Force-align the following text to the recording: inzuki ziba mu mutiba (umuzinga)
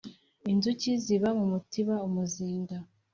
inzuki 0.51 0.89
ziba 1.03 1.29
mu 1.37 1.45
mutiba 1.51 1.95
(umuzinga) 2.07 2.77